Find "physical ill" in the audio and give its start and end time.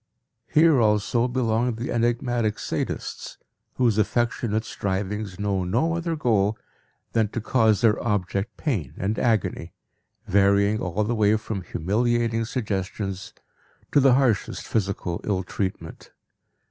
14.67-15.43